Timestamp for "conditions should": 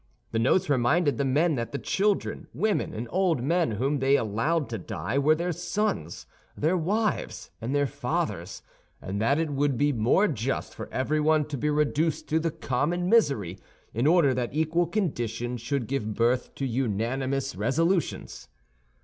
14.87-15.85